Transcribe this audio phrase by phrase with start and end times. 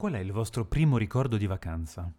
[0.00, 2.10] Qual è il vostro primo ricordo di vacanza?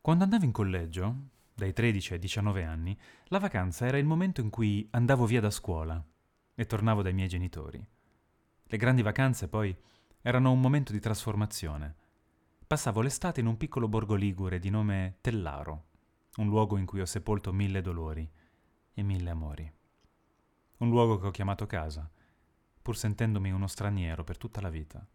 [0.00, 1.14] Quando andavo in collegio,
[1.52, 5.50] dai 13 ai 19 anni, la vacanza era il momento in cui andavo via da
[5.50, 6.02] scuola
[6.54, 7.86] e tornavo dai miei genitori.
[8.62, 9.76] Le grandi vacanze poi
[10.22, 11.94] erano un momento di trasformazione.
[12.66, 15.88] Passavo l'estate in un piccolo borgo ligure di nome Tellaro,
[16.36, 18.26] un luogo in cui ho sepolto mille dolori
[18.94, 19.70] e mille amori.
[20.78, 22.10] Un luogo che ho chiamato casa,
[22.80, 25.06] pur sentendomi uno straniero per tutta la vita.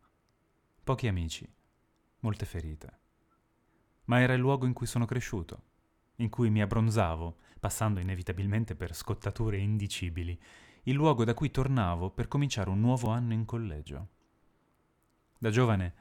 [0.85, 1.51] Pochi amici,
[2.19, 2.99] molte ferite.
[4.03, 5.63] Ma era il luogo in cui sono cresciuto,
[6.17, 10.39] in cui mi abbronzavo, passando inevitabilmente per scottature indicibili,
[10.83, 14.09] il luogo da cui tornavo per cominciare un nuovo anno in collegio.
[15.39, 15.93] Da giovane,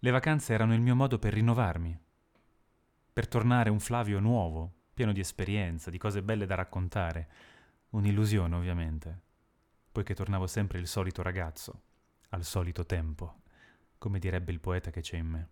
[0.00, 1.96] le vacanze erano il mio modo per rinnovarmi,
[3.12, 7.28] per tornare un Flavio nuovo, pieno di esperienza, di cose belle da raccontare.
[7.90, 9.20] Un'illusione, ovviamente,
[9.92, 11.82] poiché tornavo sempre il solito ragazzo,
[12.30, 13.44] al solito tempo
[13.98, 15.48] come direbbe il poeta che c'è in me.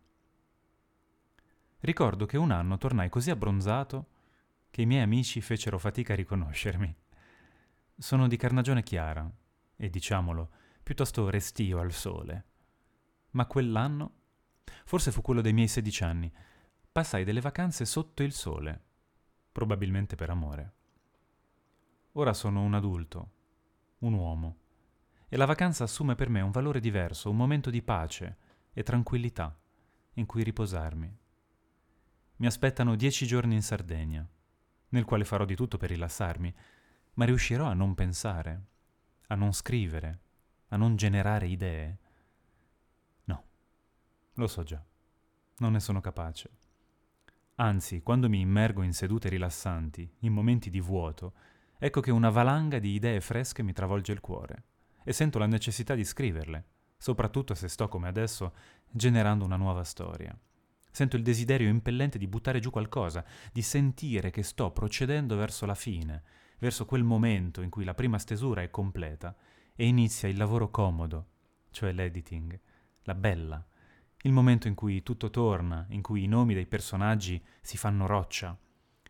[1.80, 4.08] Ricordo che un anno tornai così abbronzato
[4.70, 6.96] che i miei amici fecero fatica a riconoscermi.
[7.96, 9.30] Sono di carnagione chiara
[9.77, 10.50] e, diciamolo,
[10.83, 12.44] piuttosto restio al sole.
[13.33, 14.12] Ma quell'anno,
[14.84, 16.33] forse fu quello dei miei sedici anni,
[16.90, 18.83] passai delle vacanze sotto il sole,
[19.52, 20.72] probabilmente per amore.
[22.12, 23.30] Ora sono un adulto,
[23.98, 24.56] un uomo,
[25.28, 28.36] e la vacanza assume per me un valore diverso, un momento di pace
[28.75, 29.56] e tranquillità
[30.14, 31.17] in cui riposarmi.
[32.36, 34.28] Mi aspettano dieci giorni in Sardegna,
[34.91, 36.55] nel quale farò di tutto per rilassarmi,
[37.14, 38.64] ma riuscirò a non pensare,
[39.28, 40.20] a non scrivere,
[40.69, 41.98] a non generare idee?
[43.25, 43.45] No,
[44.34, 44.84] lo so già,
[45.58, 46.50] non ne sono capace.
[47.56, 51.34] Anzi, quando mi immergo in sedute rilassanti, in momenti di vuoto,
[51.78, 54.64] ecco che una valanga di idee fresche mi travolge il cuore
[55.05, 56.64] e sento la necessità di scriverle,
[57.05, 58.55] soprattutto se sto come adesso
[58.91, 60.34] generando una nuova storia.
[60.91, 65.74] Sento il desiderio impellente di buttare giù qualcosa, di sentire che sto procedendo verso la
[65.74, 66.23] fine,
[66.61, 69.36] verso quel momento in cui la prima stesura è completa
[69.77, 71.27] e inizia il lavoro comodo,
[71.73, 72.58] cioè l'editing,
[73.02, 73.62] la bella,
[74.23, 78.58] il momento in cui tutto torna, in cui i nomi dei personaggi si fanno roccia,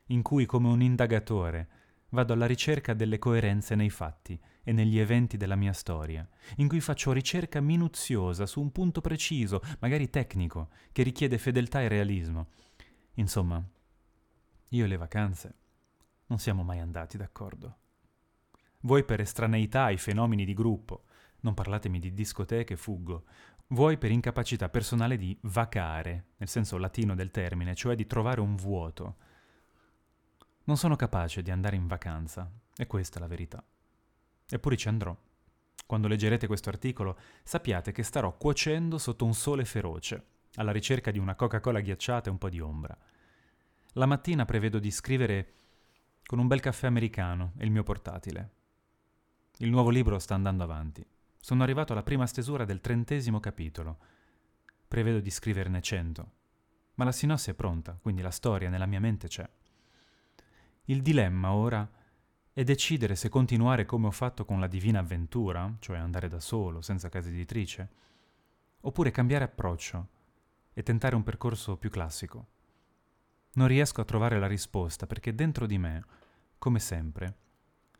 [0.06, 1.68] in cui come un indagatore
[2.14, 6.26] vado alla ricerca delle coerenze nei fatti e negli eventi della mia storia,
[6.56, 11.88] in cui faccio ricerca minuziosa su un punto preciso, magari tecnico, che richiede fedeltà e
[11.88, 12.48] realismo.
[13.14, 13.62] Insomma,
[14.68, 15.54] io e le vacanze
[16.26, 17.76] non siamo mai andati d'accordo.
[18.80, 21.04] Vuoi per estraneità ai fenomeni di gruppo,
[21.40, 23.24] non parlatemi di discoteche, fuggo,
[23.68, 28.54] vuoi per incapacità personale di vacare, nel senso latino del termine, cioè di trovare un
[28.56, 29.16] vuoto.
[30.64, 33.62] Non sono capace di andare in vacanza, e questa è la verità.
[34.48, 35.16] Eppure ci andrò.
[35.86, 41.18] Quando leggerete questo articolo sappiate che starò cuocendo sotto un sole feroce, alla ricerca di
[41.18, 42.96] una Coca-Cola ghiacciata e un po' di ombra.
[43.92, 45.52] La mattina prevedo di scrivere
[46.24, 48.50] con un bel caffè americano e il mio portatile.
[49.58, 51.04] Il nuovo libro sta andando avanti.
[51.38, 53.98] Sono arrivato alla prima stesura del trentesimo capitolo.
[54.88, 56.32] Prevedo di scriverne cento.
[56.94, 59.46] Ma la sinossi è pronta, quindi la storia nella mia mente c'è.
[60.88, 61.88] Il dilemma ora
[62.52, 66.82] è decidere se continuare come ho fatto con la divina avventura, cioè andare da solo,
[66.82, 67.88] senza casa editrice,
[68.80, 70.08] oppure cambiare approccio
[70.74, 72.46] e tentare un percorso più classico.
[73.54, 76.04] Non riesco a trovare la risposta perché dentro di me,
[76.58, 77.36] come sempre,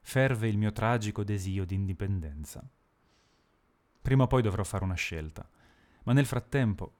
[0.02, 2.62] ferve il mio tragico desio di indipendenza.
[4.02, 5.48] Prima o poi dovrò fare una scelta,
[6.02, 6.96] ma nel frattempo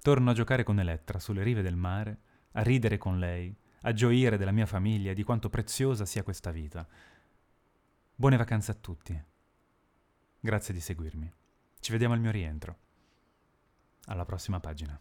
[0.00, 2.20] torno a giocare con Elettra sulle rive del mare,
[2.52, 6.50] a ridere con lei, a gioire della mia famiglia e di quanto preziosa sia questa
[6.50, 6.86] vita.
[8.14, 9.24] Buone vacanze a tutti.
[10.40, 11.32] Grazie di seguirmi.
[11.80, 12.76] Ci vediamo al mio rientro.
[14.06, 15.00] Alla prossima pagina.